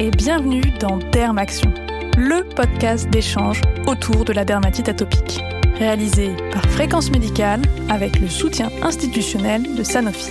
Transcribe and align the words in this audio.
et 0.00 0.10
bienvenue 0.10 0.62
dans 0.80 0.96
Dermaction, 1.12 1.70
le 2.16 2.42
podcast 2.54 3.10
d'échange 3.10 3.60
autour 3.86 4.24
de 4.24 4.32
la 4.32 4.46
dermatite 4.46 4.88
atopique, 4.88 5.42
réalisé 5.74 6.34
par 6.54 6.64
Fréquence 6.70 7.10
Médicale 7.10 7.60
avec 7.90 8.18
le 8.18 8.26
soutien 8.26 8.70
institutionnel 8.82 9.74
de 9.74 9.82
Sanofi. 9.82 10.30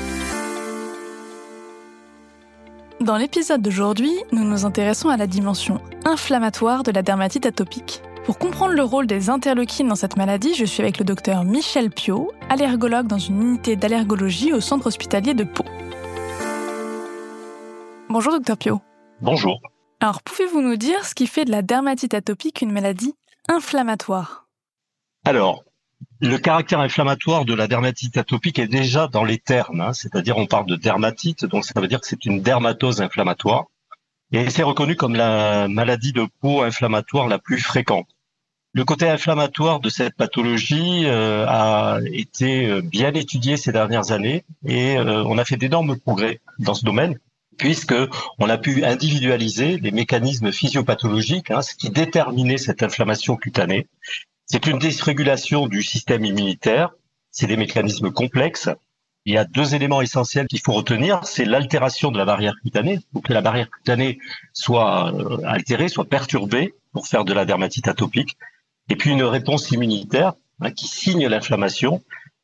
Dans 3.00 3.16
l'épisode 3.16 3.62
d'aujourd'hui, 3.62 4.12
nous 4.32 4.44
nous 4.44 4.66
intéressons 4.66 5.10
à 5.10 5.18
la 5.18 5.28
dimension 5.28 5.80
inflammatoire 6.04 6.82
de 6.82 6.92
la 6.92 7.04
dermatite 7.04 7.46
atopique. 7.46 8.02
Pour 8.26 8.40
comprendre 8.40 8.74
le 8.74 8.84
rôle 8.84 9.06
des 9.06 9.30
interleukines 9.30 9.88
dans 9.88 9.96
cette 9.96 10.18
maladie, 10.18 10.56
je 10.56 10.66
suis 10.66 10.82
avec 10.82 10.98
le 10.98 11.06
docteur 11.06 11.44
Michel 11.44 11.92
Pio, 11.92 12.32
allergologue 12.50 13.06
dans 13.06 13.20
une 13.20 13.40
unité 13.40 13.76
d'allergologie 13.76 14.52
au 14.52 14.62
centre 14.62 14.88
hospitalier 14.88 15.36
de 15.36 15.44
Pau. 15.44 15.64
Bonjour 18.10 18.34
docteur 18.34 18.58
Pio. 18.58 18.82
Bonjour. 19.22 19.62
Alors, 20.00 20.22
pouvez-vous 20.24 20.62
nous 20.62 20.78
dire 20.78 21.06
ce 21.06 21.14
qui 21.14 21.28
fait 21.28 21.44
de 21.44 21.52
la 21.52 21.62
dermatite 21.62 22.14
atopique 22.14 22.62
une 22.62 22.72
maladie 22.72 23.16
inflammatoire? 23.50 24.48
Alors, 25.26 25.64
le 26.22 26.38
caractère 26.38 26.80
inflammatoire 26.80 27.44
de 27.44 27.54
la 27.54 27.68
dermatite 27.68 28.16
atopique 28.16 28.60
est 28.60 28.68
déjà 28.68 29.08
dans 29.08 29.26
les 29.26 29.38
termes, 29.38 29.82
hein. 29.82 29.94
c'est-à-dire 29.94 30.38
on 30.38 30.46
parle 30.46 30.68
de 30.68 30.78
dermatite, 30.78 31.44
donc 31.46 31.66
ça 31.66 31.80
veut 31.82 31.90
dire 31.90 32.00
que 32.00 32.08
c'est 32.08 32.26
une 32.26 32.42
dermatose 32.42 33.02
inflammatoire, 33.02 33.66
et 34.32 34.50
c'est 34.50 34.64
reconnu 34.64 34.96
comme 34.96 35.16
la 35.16 35.68
maladie 35.68 36.14
de 36.14 36.26
peau 36.40 36.62
inflammatoire 36.62 37.28
la 37.28 37.40
plus 37.40 37.60
fréquente. 37.60 38.08
Le 38.72 38.86
côté 38.86 39.10
inflammatoire 39.10 39.80
de 39.80 39.90
cette 39.90 40.16
pathologie 40.16 41.04
euh, 41.06 41.46
a 41.48 42.00
été 42.06 42.68
euh, 42.68 42.82
bien 42.82 43.12
étudié 43.14 43.58
ces 43.58 43.72
dernières 43.72 44.12
années 44.12 44.46
et 44.64 44.96
euh, 44.98 45.24
on 45.24 45.40
a 45.40 45.46
fait 45.46 45.58
d'énormes 45.58 45.98
progrès 45.98 46.40
dans 46.60 46.76
ce 46.76 46.86
domaine 46.86 47.18
puisque 47.60 47.94
on 48.40 48.50
a 48.50 48.58
pu 48.58 48.84
individualiser 48.84 49.78
les 49.78 49.92
mécanismes 49.92 50.52
physiopathologiques, 50.52 51.52
hein, 51.52 51.62
ce 51.62 51.76
qui 51.76 51.92
déterminait 51.92 52.58
cette 52.58 52.82
inflammation 52.82 53.36
cutanée. 53.36 53.88
C'est 54.46 54.66
une 54.66 54.80
dysrégulation 54.80 55.68
du 55.68 55.84
système 55.84 56.26
immunitaire, 56.26 56.90
c'est 57.30 57.46
des 57.46 57.58
mécanismes 57.58 58.12
complexes. 58.12 58.70
Il 59.26 59.34
y 59.34 59.38
a 59.38 59.46
deux 59.46 59.76
éléments 59.76 60.02
essentiels 60.02 60.48
qu'il 60.48 60.62
faut 60.62 60.72
retenir, 60.72 61.24
c'est 61.26 61.46
l'altération 61.46 62.10
de 62.10 62.18
la 62.18 62.26
barrière 62.26 62.56
cutanée, 62.64 63.00
pour 63.14 63.22
que 63.22 63.34
la 63.34 63.42
barrière 63.42 63.70
cutanée 63.70 64.18
soit 64.54 65.14
euh, 65.14 65.38
altérée, 65.46 65.90
soit 65.90 66.06
perturbée 66.06 66.74
pour 66.94 67.06
faire 67.08 67.26
de 67.26 67.34
la 67.34 67.46
dermatite 67.46 67.88
atopique, 67.88 68.38
et 68.90 68.96
puis 68.96 69.12
une 69.12 69.24
réponse 69.24 69.70
immunitaire 69.70 70.34
hein, 70.62 70.72
qui 70.72 70.88
signe 70.88 71.28
l'inflammation 71.28 72.02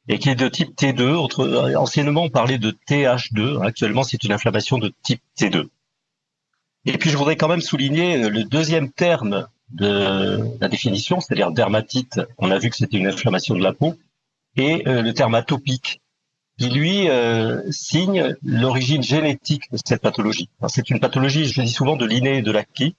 et 0.08 0.20
qui 0.20 0.30
est 0.30 0.36
de 0.36 0.48
type 0.48 0.76
T2. 0.76 1.42
Euh, 1.42 1.76
anciennement, 1.76 2.24
on 2.24 2.30
parlait 2.30 2.58
de 2.58 2.72
TH2. 2.72 3.64
Actuellement, 3.64 4.04
c'est 4.04 4.24
une 4.24 4.32
inflammation 4.32 4.78
de 4.78 4.94
type 5.04 5.22
T2. 5.38 5.68
Et 6.86 6.98
puis, 6.98 7.10
je 7.10 7.18
voudrais 7.18 7.36
quand 7.36 7.48
même 7.48 7.62
souligner 7.62 8.24
euh, 8.24 8.30
le 8.30 8.44
deuxième 8.44 8.92
terme 8.92 9.48
de 9.72 10.40
la 10.62 10.68
définition, 10.68 11.20
c'est-à-dire 11.20 11.52
dermatite. 11.52 12.22
On 12.38 12.52
a 12.52 12.60
vu 12.60 12.70
que 12.70 12.76
c'était 12.76 12.98
une 12.98 13.08
inflammation 13.08 13.56
de 13.56 13.64
la 13.64 13.74
peau. 13.74 13.96
Et 14.58 14.88
euh, 14.88 15.02
le 15.02 15.14
terme 15.14 15.36
atopique, 15.36 16.02
qui 16.58 16.70
lui 16.70 17.10
signe 17.70 18.34
l'origine 18.42 19.04
génétique 19.04 19.70
de 19.74 19.78
cette 19.86 20.02
pathologie. 20.02 20.48
C'est 20.70 20.90
une 20.90 21.02
pathologie, 21.02 21.44
je 21.44 21.62
dis 21.62 21.68
souvent, 21.68 21.98
de 21.98 22.06
l'inné 22.06 22.38
et 22.38 22.42
de 22.42 22.52
l'acquis. 22.52 22.96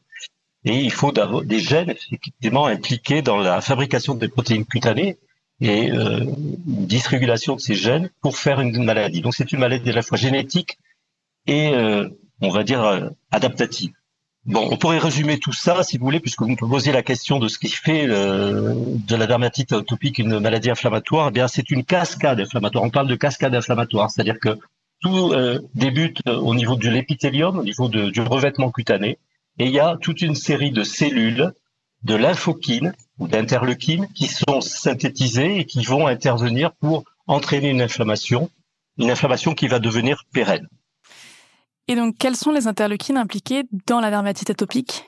Et 0.66 0.78
il 0.78 0.92
faut 0.92 1.10
des 1.10 1.60
gènes 1.60 1.88
effectivement 1.88 2.66
impliqués 2.66 3.22
dans 3.22 3.38
la 3.38 3.62
fabrication 3.62 4.14
des 4.14 4.28
protéines 4.28 4.66
cutanées 4.66 5.16
et 5.60 5.90
euh, 5.90 6.20
une 6.20 6.86
dysrégulation 6.86 7.56
de 7.56 7.60
ces 7.60 7.74
gènes 7.74 8.10
pour 8.20 8.36
faire 8.36 8.60
une 8.60 8.84
maladie. 8.84 9.20
Donc 9.20 9.34
c'est 9.34 9.52
une 9.52 9.60
maladie 9.60 9.90
à 9.90 9.94
la 9.94 10.02
fois 10.02 10.18
génétique 10.18 10.78
et 11.46 11.70
euh, 11.70 12.08
on 12.40 12.50
va 12.50 12.62
dire 12.62 12.82
euh, 12.82 13.08
adaptative. 13.30 13.92
Bon, 14.44 14.68
on 14.70 14.76
pourrait 14.76 14.98
résumer 14.98 15.38
tout 15.40 15.52
ça, 15.52 15.82
si 15.82 15.98
vous 15.98 16.04
voulez, 16.04 16.20
puisque 16.20 16.42
vous 16.42 16.48
me 16.50 16.56
posez 16.56 16.92
la 16.92 17.02
question 17.02 17.40
de 17.40 17.48
ce 17.48 17.58
qui 17.58 17.68
fait 17.68 18.06
de 18.06 19.16
la 19.16 19.26
dermatite 19.26 19.72
atopique 19.72 20.18
une 20.18 20.38
maladie 20.38 20.70
inflammatoire. 20.70 21.30
Eh 21.30 21.32
bien, 21.32 21.48
c'est 21.48 21.68
une 21.72 21.82
cascade 21.82 22.38
inflammatoire. 22.38 22.84
On 22.84 22.90
parle 22.90 23.08
de 23.08 23.16
cascade 23.16 23.56
inflammatoire, 23.56 24.08
c'est-à-dire 24.08 24.38
que 24.38 24.56
tout 25.00 25.34
débute 25.74 26.20
au 26.28 26.54
niveau 26.54 26.76
de 26.76 26.88
l'épithélium, 26.88 27.58
au 27.58 27.64
niveau 27.64 27.88
du 27.88 28.20
revêtement 28.20 28.70
cutané, 28.70 29.18
et 29.58 29.66
il 29.66 29.72
y 29.72 29.80
a 29.80 29.96
toute 30.00 30.22
une 30.22 30.36
série 30.36 30.70
de 30.70 30.84
cellules, 30.84 31.52
de 32.04 32.14
lymphokines 32.14 32.92
ou 33.18 33.28
d'interleukines 33.28 34.08
qui 34.14 34.26
sont 34.26 34.60
synthétisées 34.60 35.58
et 35.58 35.64
qui 35.64 35.84
vont 35.84 36.06
intervenir 36.06 36.72
pour 36.72 37.04
entraîner 37.26 37.70
une 37.70 37.82
inflammation, 37.82 38.50
une 38.98 39.10
inflammation 39.10 39.54
qui 39.54 39.68
va 39.68 39.78
devenir 39.78 40.24
pérenne. 40.32 40.68
Et 41.88 41.94
donc, 41.94 42.16
quelles 42.18 42.36
sont 42.36 42.50
les 42.50 42.66
interleukines 42.66 43.16
impliquées 43.16 43.64
dans 43.86 44.00
la 44.00 44.10
dermatite 44.10 44.50
atopique? 44.50 45.04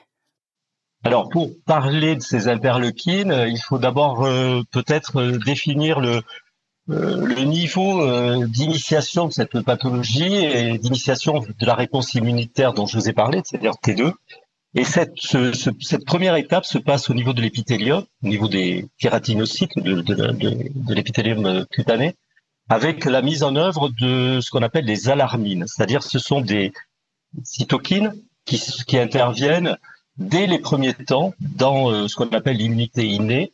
Alors, 1.03 1.29
pour 1.29 1.51
parler 1.65 2.15
de 2.15 2.21
ces 2.21 2.47
interleukines, 2.47 3.45
il 3.47 3.59
faut 3.59 3.79
d'abord 3.79 4.25
euh, 4.25 4.61
peut-être 4.71 5.21
euh, 5.21 5.37
définir 5.37 6.01
le, 6.01 6.21
euh, 6.89 7.25
le 7.25 7.41
niveau 7.43 8.45
d'initiation 8.45 9.27
de 9.27 9.31
cette 9.31 9.61
pathologie 9.61 10.35
et 10.35 10.77
d'initiation 10.77 11.39
de 11.39 11.65
la 11.65 11.75
réponse 11.75 12.13
immunitaire 12.15 12.73
dont 12.73 12.85
je 12.85 12.97
vous 12.97 13.09
ai 13.09 13.13
parlé, 13.13 13.41
c'est-à-dire 13.45 13.73
T2. 13.81 14.13
Et 14.75 14.83
cette, 14.83 15.15
première 16.05 16.35
étape 16.35 16.65
se 16.65 16.77
passe 16.77 17.09
au 17.09 17.15
niveau 17.15 17.33
de 17.33 17.41
l'épithélium, 17.41 18.05
au 18.23 18.27
niveau 18.27 18.47
des 18.47 18.87
kératinocytes, 18.99 19.77
de, 19.77 20.93
l'épithélium 20.93 21.65
cutané, 21.71 22.15
avec 22.69 23.05
la 23.05 23.23
mise 23.23 23.41
en 23.41 23.55
œuvre 23.55 23.89
de 23.89 24.39
ce 24.41 24.51
qu'on 24.51 24.61
appelle 24.61 24.85
les 24.85 25.09
alarmines, 25.09 25.65
c'est-à-dire 25.65 26.03
ce 26.03 26.19
sont 26.19 26.41
des 26.41 26.71
cytokines 27.43 28.13
qui, 28.45 28.61
qui 28.85 28.99
interviennent 28.99 29.75
dès 30.17 30.45
les 30.45 30.59
premiers 30.59 30.93
temps 30.93 31.33
dans 31.39 31.89
euh, 31.89 32.07
ce 32.07 32.15
qu'on 32.15 32.29
appelle 32.29 32.57
l'immunité 32.57 33.07
innée, 33.07 33.53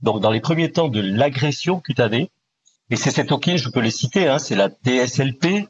donc 0.00 0.20
dans 0.20 0.30
les 0.30 0.40
premiers 0.40 0.70
temps 0.70 0.88
de 0.88 1.00
l'agression 1.00 1.80
cutanée. 1.80 2.30
Et 2.90 2.96
ces 2.96 3.10
cytokines, 3.10 3.56
je 3.56 3.68
peux 3.68 3.80
les 3.80 3.90
citer, 3.90 4.28
hein, 4.28 4.38
c'est 4.38 4.54
la 4.54 4.68
TSLP, 4.68 5.68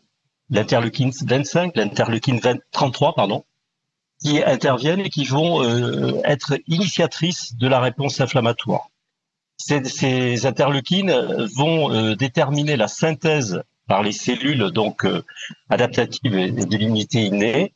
l'interleukine 0.51 1.13
25, 1.25 1.77
l'interleukine 1.77 2.41
33, 2.73 3.15
pardon, 3.15 3.45
qui 4.23 4.43
interviennent 4.43 5.01
et 5.01 5.11
qui 5.11 5.25
vont 5.25 5.63
euh, 5.63 6.21
être 6.25 6.59
initiatrices 6.69 7.57
de 7.57 7.67
la 7.67 7.81
réponse 7.81 8.21
inflammatoire. 8.21 8.89
Ces, 9.57 9.85
ces 9.85 10.47
interleukines 10.47 11.13
vont 11.57 11.93
euh, 11.93 12.15
déterminer 12.15 12.77
la 12.77 12.89
synthèse 12.89 13.63
par 13.89 14.03
les 14.03 14.13
cellules 14.13 14.71
donc 14.71 15.05
euh, 15.05 15.23
adaptatives 15.71 16.35
et 16.37 16.51
de 16.51 16.77
l'immunité 16.77 17.25
innée. 17.25 17.73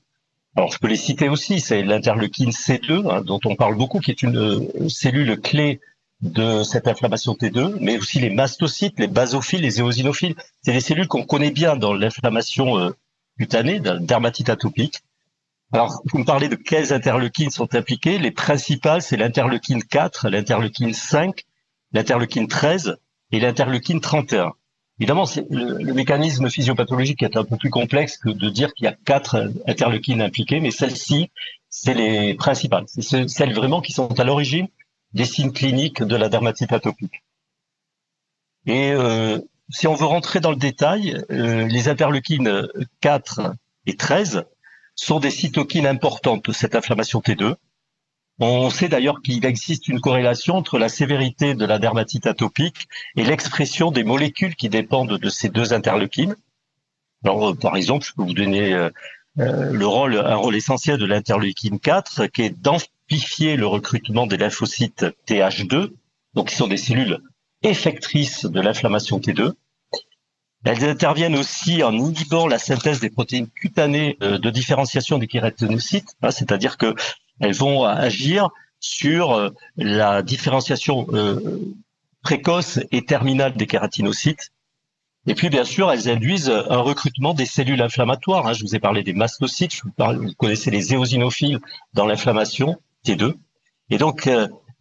Alors 0.57 0.71
je 0.71 0.79
peux 0.79 0.89
les 0.89 0.97
citer 0.97 1.29
aussi, 1.29 1.61
c'est 1.61 1.83
l'interleukine 1.83 2.51
C2 2.51 3.11
hein, 3.11 3.23
dont 3.23 3.41
on 3.45 3.57
parle 3.57 3.77
beaucoup, 3.77 4.01
qui 4.01 4.11
est 4.11 4.23
une 4.23 4.89
cellule 4.89 5.39
clé 5.41 5.81
de 6.23 6.63
cette 6.63 6.89
inflammation 6.89 7.35
T2, 7.35 7.77
mais 7.81 7.99
aussi 7.99 8.21
les 8.21 8.31
mastocytes, 8.31 8.99
les 8.99 9.07
basophiles, 9.07 9.61
les 9.61 9.81
éosinophiles. 9.81 10.35
C'est 10.63 10.73
des 10.73 10.81
cellules 10.81 11.09
qu'on 11.09 11.25
connaît 11.25 11.51
bien 11.51 11.77
dans 11.77 11.93
l'inflammation 11.93 12.95
cutanée, 13.39 13.81
dermatite 13.81 14.49
atopique. 14.49 15.03
Alors, 15.77 16.01
vous 16.11 16.21
me 16.21 16.25
parlez 16.25 16.49
de 16.49 16.55
quelles 16.55 16.95
interleukines 16.95 17.51
sont 17.51 17.75
impliquées. 17.75 18.17
Les 18.17 18.31
principales, 18.31 19.03
c'est 19.03 19.19
l'interleukine 19.19 19.85
4, 19.85 20.31
l'interleukine 20.31 20.95
5, 20.95 21.45
l'interleukine 21.93 22.49
13 22.49 22.97
et 23.31 23.41
l'interleukine 23.41 24.01
31. 24.01 24.55
Évidemment, 24.99 25.27
le, 25.51 25.93
mécanisme 25.93 26.49
physiopathologique 26.49 27.23
est 27.23 27.37
un 27.37 27.45
peu 27.45 27.59
plus 27.59 27.69
complexe 27.69 28.17
que 28.17 28.31
de 28.31 28.49
dire 28.49 28.73
qu'il 28.73 28.87
y 28.87 28.89
a 28.89 28.97
quatre 29.05 29.53
interleukines 29.67 30.23
impliquées, 30.23 30.61
mais 30.61 30.71
celles-ci, 30.71 31.31
c'est 31.69 31.93
les 31.93 32.33
principales. 32.33 32.85
C'est 32.87 33.29
celles 33.29 33.53
vraiment 33.53 33.83
qui 33.83 33.93
sont 33.93 34.19
à 34.19 34.25
l'origine 34.25 34.69
des 35.13 35.27
signes 35.27 35.53
cliniques 35.53 36.03
de 36.03 36.17
la 36.17 36.31
dermatite 36.31 36.73
atopique. 36.73 37.23
Et 38.65 38.93
euh, 38.93 39.41
si 39.69 39.87
on 39.87 39.95
veut 39.95 40.07
rentrer 40.07 40.41
dans 40.41 40.53
le 40.53 40.57
détail, 40.57 41.23
euh, 41.31 41.67
les 41.67 41.89
interleukines 41.91 42.67
4 43.03 43.53
et 43.85 43.95
13 43.95 44.47
sont 44.97 45.21
des 45.21 45.31
cytokines 45.31 45.87
importantes 45.87 46.47
de 46.47 46.53
cette 46.53 46.75
inflammation 46.75 47.21
T2. 47.21 47.55
On 48.39 48.69
sait 48.69 48.89
d'ailleurs 48.89 49.23
qu'il 49.23 49.45
existe 49.47 49.89
une 49.89 50.01
corrélation 50.01 50.57
entre 50.57 50.79
la 50.79 50.89
sévérité 50.89 51.55
de 51.55 51.65
la 51.65 51.79
dermatite 51.79 52.27
atopique 52.27 52.89
et 53.17 53.25
l'expression 53.25 53.91
des 53.91 54.05
molécules 54.05 54.57
qui 54.57 54.69
dépendent 54.69 55.19
de 55.19 55.29
ces 55.31 55.49
deux 55.49 55.73
interleukines. 55.73 56.37
Alors, 57.25 57.57
par 57.57 57.77
exemple, 57.77 58.05
je 58.05 58.13
peux 58.13 58.23
vous 58.23 58.35
donner 58.35 58.75
euh, 58.75 58.91
euh, 59.39 59.73
le 59.73 59.87
rôle, 59.87 60.19
un 60.19 60.37
rôle 60.37 60.57
essentiel 60.57 60.99
de 60.99 61.07
l'interleukine 61.07 61.79
4, 61.79 62.27
qui 62.27 62.43
est 62.43 62.51
d'amplifier 62.51 63.57
le 63.57 63.67
recrutement 63.67 64.27
des 64.27 64.37
lymphocytes 64.37 65.07
TH2, 65.27 65.93
donc 66.35 66.49
qui 66.49 66.57
sont 66.57 66.69
des 66.69 66.77
cellules 66.77 67.21
effectrices 67.63 68.45
de 68.45 68.61
l'inflammation 68.61 69.19
T2. 69.19 69.53
Elles 70.67 70.85
interviennent 70.85 71.37
aussi 71.37 71.85
en 71.85 71.93
inhibant 71.93 72.49
la 72.49 72.59
synthèse 72.59 72.99
des 72.99 73.09
protéines 73.09 73.47
cutanées 73.49 74.17
euh, 74.21 74.37
de 74.39 74.51
différenciation 74.51 75.17
des 75.17 75.29
kératinocytes, 75.29 76.17
hein, 76.23 76.33
c'est-à-dire 76.33 76.77
que 76.77 76.93
elles 77.39 77.55
vont 77.55 77.85
agir 77.85 78.49
sur 78.81 79.31
euh, 79.31 79.51
la 79.77 80.23
différenciation 80.23 81.07
euh, 81.13 81.39
précoce 82.21 82.81
et 82.91 83.05
terminale 83.05 83.55
des 83.55 83.69
kératinocytes. 83.69 84.51
Et 85.29 85.37
puis, 85.37 85.51
bien 85.51 85.65
sûr, 85.65 85.89
elles 85.93 86.09
induisent 86.09 86.51
un 86.51 86.81
recrutement 86.81 87.33
des 87.33 87.47
cellules 87.47 87.83
inflammatoires. 87.83 88.49
Hein. 88.49 88.53
Je 88.53 88.63
vous 88.63 88.75
ai 88.75 88.81
parlé 88.81 89.05
des 89.05 89.13
mastocytes, 89.13 89.83
vous 89.85 90.33
connaissez 90.37 90.73
les 90.73 90.95
éosinophiles 90.95 91.61
dans 91.95 92.07
l'inflammation, 92.07 92.77
T2. 93.05 93.35
Et 93.91 93.99
donc, 93.99 94.29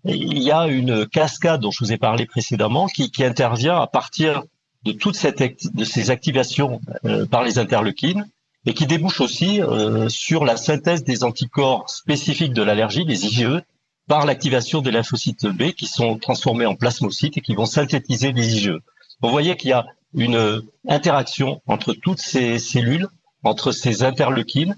il 0.03 0.43
y 0.43 0.51
a 0.51 0.67
une 0.67 1.07
cascade 1.07 1.61
dont 1.61 1.71
je 1.71 1.83
vous 1.83 1.93
ai 1.93 1.97
parlé 1.97 2.27
précédemment 2.27 2.85
qui, 2.85 3.09
qui 3.09 3.23
intervient 3.23 3.81
à 3.81 3.87
partir 3.87 4.43
de 4.85 4.91
toutes 4.91 5.15
ces 5.15 6.11
activations 6.11 6.79
euh, 7.05 7.25
par 7.25 7.43
les 7.43 7.59
interleukines 7.59 8.27
et 8.65 8.73
qui 8.73 8.87
débouche 8.87 9.19
aussi 9.19 9.61
euh, 9.61 10.09
sur 10.09 10.45
la 10.45 10.57
synthèse 10.57 11.03
des 11.03 11.23
anticorps 11.23 11.89
spécifiques 11.89 12.53
de 12.53 12.61
l'allergie, 12.61 13.03
les 13.03 13.25
IgE, 13.25 13.61
par 14.07 14.25
l'activation 14.25 14.81
des 14.81 14.91
lymphocytes 14.91 15.47
B 15.47 15.71
qui 15.71 15.87
sont 15.87 16.17
transformés 16.17 16.65
en 16.65 16.75
plasmocytes 16.75 17.37
et 17.37 17.41
qui 17.41 17.55
vont 17.55 17.65
synthétiser 17.65 18.31
les 18.31 18.57
IgE. 18.57 18.79
Vous 19.21 19.29
voyez 19.29 19.57
qu'il 19.57 19.71
y 19.71 19.73
a 19.73 19.85
une 20.13 20.61
interaction 20.87 21.61
entre 21.65 21.93
toutes 21.93 22.19
ces 22.19 22.59
cellules, 22.59 23.07
entre 23.43 23.71
ces 23.71 24.03
interleukines, 24.03 24.77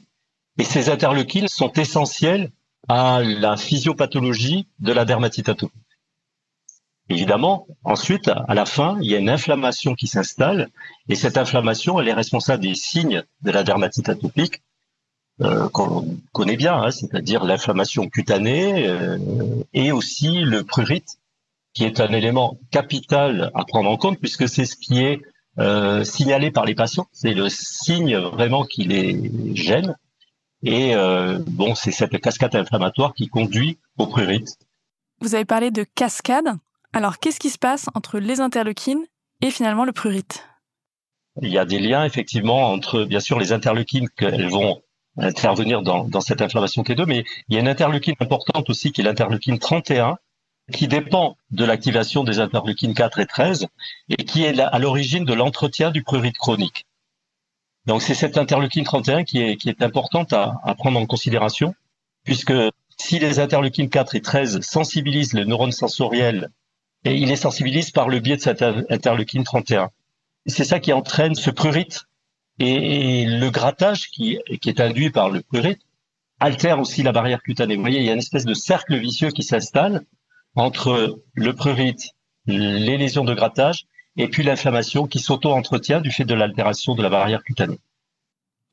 et 0.57 0.63
ces 0.63 0.89
interleukines 0.89 1.47
sont 1.47 1.71
essentielles 1.73 2.51
à 2.87 3.21
la 3.21 3.57
physiopathologie 3.57 4.67
de 4.79 4.93
la 4.93 5.05
dermatite 5.05 5.49
atopique. 5.49 5.86
Évidemment, 7.09 7.67
ensuite, 7.83 8.29
à 8.47 8.53
la 8.53 8.65
fin, 8.65 8.97
il 9.01 9.09
y 9.09 9.15
a 9.15 9.19
une 9.19 9.29
inflammation 9.29 9.95
qui 9.95 10.07
s'installe, 10.07 10.69
et 11.07 11.15
cette 11.15 11.37
inflammation, 11.37 11.99
elle 11.99 12.09
est 12.09 12.13
responsable 12.13 12.63
des 12.63 12.75
signes 12.75 13.23
de 13.41 13.51
la 13.51 13.63
dermatite 13.63 14.09
atopique 14.09 14.61
euh, 15.41 15.69
qu'on 15.69 16.17
connaît 16.33 16.57
bien, 16.57 16.75
hein, 16.75 16.91
c'est-à-dire 16.91 17.45
l'inflammation 17.45 18.09
cutanée 18.09 18.87
euh, 18.87 19.17
et 19.73 19.91
aussi 19.91 20.39
le 20.39 20.63
prurite, 20.63 21.17
qui 21.73 21.85
est 21.85 21.99
un 21.99 22.11
élément 22.11 22.57
capital 22.71 23.51
à 23.53 23.63
prendre 23.63 23.89
en 23.89 23.97
compte 23.97 24.19
puisque 24.19 24.49
c'est 24.49 24.65
ce 24.65 24.75
qui 24.75 25.03
est 25.03 25.21
euh, 25.59 26.03
signalé 26.03 26.51
par 26.51 26.65
les 26.65 26.75
patients. 26.75 27.07
C'est 27.11 27.33
le 27.33 27.49
signe 27.49 28.17
vraiment 28.17 28.63
qui 28.63 28.83
les 28.83 29.55
gêne. 29.55 29.95
Et 30.63 30.95
euh, 30.95 31.39
bon, 31.47 31.75
c'est 31.75 31.91
cette 31.91 32.19
cascade 32.19 32.55
inflammatoire 32.55 33.13
qui 33.13 33.27
conduit 33.27 33.77
au 33.97 34.07
prurite. 34.07 34.57
Vous 35.21 35.35
avez 35.35 35.45
parlé 35.45 35.71
de 35.71 35.83
cascade. 35.83 36.57
Alors, 36.97 37.19
qu'est-ce 37.19 37.39
qui 37.39 37.51
se 37.51 37.59
passe 37.59 37.91
entre 37.93 38.17
les 38.17 38.41
interleukines 38.41 39.05
et 39.43 39.51
finalement 39.51 39.85
le 39.85 39.91
prurite? 39.91 40.47
Il 41.43 41.49
y 41.49 41.59
a 41.59 41.65
des 41.65 41.77
liens 41.77 42.03
effectivement 42.05 42.71
entre, 42.71 43.03
bien 43.03 43.19
sûr, 43.19 43.37
les 43.37 43.53
interleukines 43.53 44.09
qu'elles 44.09 44.49
vont 44.49 44.81
intervenir 45.15 45.83
dans, 45.83 46.21
cette 46.21 46.41
inflammation 46.41 46.81
T2, 46.81 47.05
mais 47.05 47.23
il 47.49 47.53
y 47.53 47.57
a 47.57 47.59
une 47.59 47.67
interleukine 47.67 48.15
importante 48.19 48.67
aussi 48.71 48.91
qui 48.91 49.01
est 49.01 49.03
l'interleukine 49.03 49.59
31, 49.59 50.17
qui 50.73 50.87
dépend 50.87 51.37
de 51.51 51.65
l'activation 51.65 52.23
des 52.23 52.39
interleukines 52.39 52.95
4 52.95 53.19
et 53.19 53.27
13 53.27 53.67
et 54.09 54.23
qui 54.23 54.45
est 54.45 54.59
à 54.59 54.79
l'origine 54.79 55.23
de 55.23 55.35
l'entretien 55.35 55.91
du 55.91 56.01
prurite 56.01 56.39
chronique. 56.39 56.87
Donc 57.85 58.01
c'est 58.01 58.15
cette 58.15 58.39
interleukine 58.39 58.85
31 58.85 59.23
qui 59.23 59.39
est, 59.39 59.57
qui 59.57 59.69
est 59.69 59.83
importante 59.83 60.33
à, 60.33 60.55
à, 60.63 60.73
prendre 60.73 60.99
en 60.99 61.05
considération, 61.05 61.75
puisque 62.23 62.55
si 62.99 63.19
les 63.19 63.37
interleukines 63.37 63.91
4 63.91 64.15
et 64.15 64.21
13 64.23 64.61
sensibilisent 64.61 65.33
les 65.33 65.45
neurones 65.45 65.71
sensoriels, 65.71 66.49
et 67.07 67.15
ils 67.15 67.29
les 67.29 67.37
sensibilisent 67.37 67.91
par 67.91 68.09
le 68.09 68.19
biais 68.19 68.35
de 68.35 68.41
cette 68.41 68.61
interleukine 68.61 69.43
31. 69.43 69.89
C'est 70.45 70.65
ça 70.65 70.79
qui 70.79 70.91
entraîne 70.91 71.35
ce 71.35 71.49
prurite 71.49 72.05
et, 72.59 73.25
le 73.25 73.49
grattage 73.49 74.09
qui, 74.09 74.39
qui 74.61 74.69
est 74.69 74.81
induit 74.81 75.09
par 75.09 75.29
le 75.29 75.41
prurite 75.41 75.79
altère 76.39 76.79
aussi 76.79 77.03
la 77.03 77.13
barrière 77.13 77.41
cutanée. 77.41 77.75
Vous 77.75 77.81
voyez, 77.81 77.99
il 77.99 78.05
y 78.05 78.09
a 78.09 78.13
une 78.13 78.19
espèce 78.19 78.45
de 78.45 78.53
cercle 78.53 78.97
vicieux 78.97 79.29
qui 79.29 79.43
s'installe 79.43 80.05
entre 80.55 81.21
le 81.33 81.55
prurite, 81.55 82.11
les 82.45 82.97
lésions 82.97 83.23
de 83.23 83.33
grattage 83.33 83.85
et 84.17 84.27
puis 84.27 84.43
l'inflammation 84.43 85.07
qui 85.07 85.19
s'auto-entretient 85.19 86.01
du 86.01 86.11
fait 86.11 86.25
de 86.25 86.33
l'altération 86.33 86.93
de 86.93 87.03
la 87.03 87.09
barrière 87.09 87.43
cutanée. 87.43 87.79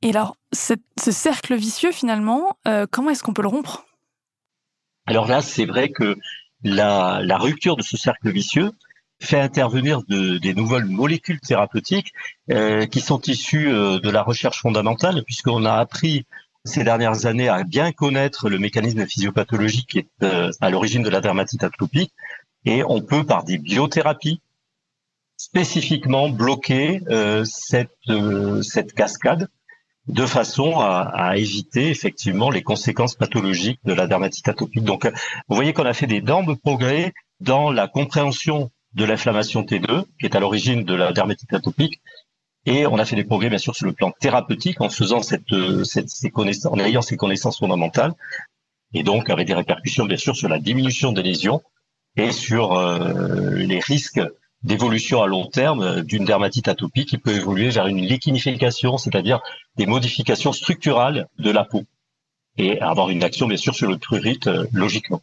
Et 0.02 0.10
alors, 0.10 0.36
ce 0.52 0.76
cercle 1.12 1.54
vicieux, 1.54 1.92
finalement, 1.92 2.58
euh, 2.66 2.86
comment 2.90 3.10
est-ce 3.10 3.22
qu'on 3.22 3.32
peut 3.32 3.42
le 3.42 3.48
rompre? 3.48 3.86
Alors 5.06 5.28
là, 5.28 5.40
c'est 5.40 5.66
vrai 5.66 5.90
que 5.90 6.16
la, 6.64 7.20
la, 7.22 7.38
rupture 7.38 7.76
de 7.76 7.82
ce 7.82 7.96
cercle 7.96 8.30
vicieux 8.30 8.72
fait 9.20 9.40
intervenir 9.40 10.02
de, 10.08 10.38
des 10.38 10.54
nouvelles 10.54 10.86
molécules 10.86 11.40
thérapeutiques 11.40 12.12
euh, 12.50 12.86
qui 12.86 13.00
sont 13.00 13.20
issues 13.22 13.68
euh, 13.68 14.00
de 14.00 14.10
la 14.10 14.22
recherche 14.22 14.60
fondamentale, 14.60 15.22
puisqu'on 15.24 15.64
a 15.64 15.74
appris 15.74 16.26
ces 16.64 16.82
dernières 16.82 17.26
années 17.26 17.48
à 17.48 17.62
bien 17.62 17.92
connaître 17.92 18.48
le 18.48 18.58
mécanisme 18.58 19.06
physiopathologique 19.06 19.88
qui 19.88 19.98
est 19.98 20.08
euh, 20.22 20.50
à 20.60 20.70
l'origine 20.70 21.02
de 21.02 21.10
la 21.10 21.20
dermatite 21.20 21.62
atopique, 21.62 22.12
et 22.64 22.82
on 22.82 23.02
peut 23.02 23.24
par 23.24 23.44
des 23.44 23.58
biothérapies 23.58 24.40
spécifiquement 25.36 26.28
bloquer 26.28 27.02
euh, 27.08 27.44
cette, 27.44 27.90
euh, 28.08 28.62
cette 28.62 28.94
cascade 28.94 29.48
de 30.06 30.26
façon 30.26 30.80
à, 30.80 31.10
à, 31.14 31.36
éviter 31.36 31.88
effectivement 31.88 32.50
les 32.50 32.62
conséquences 32.62 33.14
pathologiques 33.14 33.80
de 33.84 33.94
la 33.94 34.06
dermatite 34.06 34.48
atopique. 34.48 34.84
Donc, 34.84 35.06
vous 35.48 35.56
voyez 35.56 35.72
qu'on 35.72 35.86
a 35.86 35.94
fait 35.94 36.06
d'énormes 36.06 36.56
progrès 36.56 37.14
dans 37.40 37.70
la 37.70 37.88
compréhension 37.88 38.70
de 38.94 39.04
l'inflammation 39.04 39.62
T2, 39.62 40.04
qui 40.20 40.26
est 40.26 40.36
à 40.36 40.40
l'origine 40.40 40.84
de 40.84 40.94
la 40.94 41.12
dermatite 41.12 41.52
atopique, 41.52 42.00
et 42.66 42.86
on 42.86 42.98
a 42.98 43.04
fait 43.04 43.16
des 43.16 43.24
progrès, 43.24 43.48
bien 43.48 43.58
sûr, 43.58 43.74
sur 43.74 43.86
le 43.86 43.92
plan 43.92 44.12
thérapeutique 44.18 44.80
en 44.80 44.88
faisant 44.88 45.20
cette, 45.20 45.54
cette 45.84 46.08
ces 46.08 46.30
connaissances, 46.30 46.72
en 46.72 46.78
ayant 46.78 47.02
ces 47.02 47.16
connaissances 47.16 47.58
fondamentales, 47.58 48.12
et 48.94 49.02
donc 49.02 49.28
avec 49.28 49.46
des 49.46 49.54
répercussions, 49.54 50.06
bien 50.06 50.16
sûr, 50.16 50.36
sur 50.36 50.48
la 50.48 50.58
diminution 50.58 51.12
des 51.12 51.22
lésions 51.22 51.62
et 52.16 52.30
sur 52.30 52.74
euh, 52.74 53.54
les 53.54 53.80
risques 53.80 54.20
d'évolution 54.64 55.22
à 55.22 55.26
long 55.26 55.46
terme 55.46 56.02
d'une 56.02 56.24
dermatite 56.24 56.68
atopique 56.68 57.10
qui 57.10 57.18
peut 57.18 57.34
évoluer 57.34 57.68
vers 57.70 57.86
une 57.86 58.00
lichenification, 58.00 58.98
c'est-à-dire 58.98 59.40
des 59.76 59.86
modifications 59.86 60.52
structurales 60.52 61.28
de 61.38 61.50
la 61.50 61.64
peau, 61.64 61.84
et 62.56 62.80
avoir 62.80 63.10
une 63.10 63.22
action, 63.22 63.46
bien 63.46 63.56
sûr, 63.56 63.74
sur 63.74 63.88
le 63.88 63.98
prurite, 63.98 64.46
euh, 64.46 64.66
logiquement. 64.72 65.20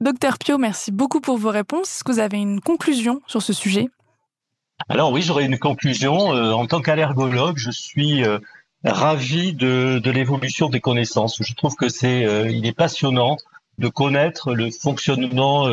Docteur 0.00 0.38
Pio, 0.38 0.58
merci 0.58 0.92
beaucoup 0.92 1.20
pour 1.20 1.38
vos 1.38 1.50
réponses. 1.50 1.88
Est-ce 1.88 2.04
que 2.04 2.12
vous 2.12 2.18
avez 2.18 2.36
une 2.36 2.60
conclusion 2.60 3.22
sur 3.26 3.42
ce 3.42 3.52
sujet? 3.52 3.88
Alors 4.88 5.10
oui, 5.10 5.22
j'aurais 5.22 5.46
une 5.46 5.58
conclusion. 5.58 6.34
Euh, 6.34 6.52
en 6.52 6.66
tant 6.66 6.82
qu'allergologue, 6.82 7.56
je 7.56 7.70
suis 7.70 8.22
euh, 8.22 8.38
ravi 8.84 9.54
de, 9.54 9.98
de 9.98 10.10
l'évolution 10.10 10.68
des 10.68 10.80
connaissances. 10.80 11.42
Je 11.42 11.54
trouve 11.54 11.74
que 11.76 11.88
c'est, 11.88 12.26
euh, 12.26 12.50
il 12.50 12.66
est 12.66 12.76
passionnant 12.76 13.38
de 13.78 13.88
connaître 13.88 14.54
le 14.54 14.70
fonctionnement 14.70 15.68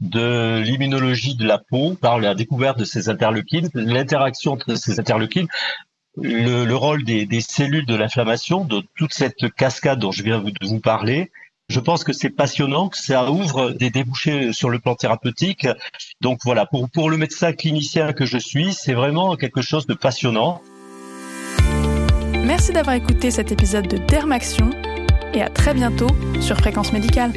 de 0.00 0.60
l'immunologie 0.60 1.34
de 1.34 1.46
la 1.46 1.58
peau 1.58 1.94
par 1.94 2.18
la 2.18 2.34
découverte 2.34 2.78
de 2.78 2.84
ces 2.84 3.08
interleukines, 3.08 3.68
l'interaction 3.74 4.52
entre 4.52 4.74
ces 4.74 5.00
interleukines, 5.00 5.48
le, 6.16 6.64
le 6.64 6.76
rôle 6.76 7.04
des, 7.04 7.26
des, 7.26 7.40
cellules 7.40 7.86
de 7.86 7.94
l'inflammation, 7.94 8.64
de 8.64 8.82
toute 8.96 9.12
cette 9.12 9.50
cascade 9.54 9.98
dont 9.98 10.12
je 10.12 10.22
viens 10.22 10.40
de 10.40 10.66
vous 10.66 10.80
parler, 10.80 11.30
je 11.70 11.78
pense 11.78 12.02
que 12.02 12.12
c'est 12.12 12.30
passionnant, 12.30 12.88
que 12.88 12.98
ça 12.98 13.30
ouvre 13.30 13.70
des 13.70 13.90
débouchés 13.90 14.52
sur 14.52 14.70
le 14.70 14.80
plan 14.80 14.96
thérapeutique. 14.96 15.68
Donc 16.20 16.40
voilà, 16.44 16.66
pour, 16.66 16.90
pour 16.90 17.08
le 17.08 17.16
médecin 17.16 17.52
clinicien 17.52 18.12
que 18.12 18.26
je 18.26 18.38
suis, 18.38 18.74
c'est 18.74 18.92
vraiment 18.92 19.36
quelque 19.36 19.62
chose 19.62 19.86
de 19.86 19.94
passionnant. 19.94 20.60
Merci 22.44 22.72
d'avoir 22.72 22.96
écouté 22.96 23.30
cet 23.30 23.52
épisode 23.52 23.86
de 23.86 23.98
Dermaction 23.98 24.70
et 25.34 25.42
à 25.42 25.48
très 25.48 25.74
bientôt 25.74 26.08
sur 26.40 26.56
Fréquence 26.56 26.92
Médicale. 26.92 27.32